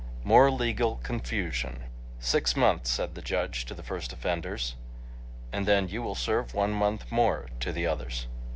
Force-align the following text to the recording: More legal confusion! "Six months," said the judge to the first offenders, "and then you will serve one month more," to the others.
More 0.23 0.49
legal 0.49 0.95
confusion! 1.03 1.83
"Six 2.19 2.55
months," 2.55 2.89
said 2.89 3.13
the 3.13 3.21
judge 3.21 3.65
to 3.65 3.75
the 3.75 3.83
first 3.83 4.11
offenders, 4.11 4.73
"and 5.53 5.67
then 5.67 5.89
you 5.89 6.01
will 6.01 6.15
serve 6.15 6.55
one 6.55 6.71
month 6.71 7.11
more," 7.11 7.49
to 7.59 7.71
the 7.71 7.85
others. 7.85 8.25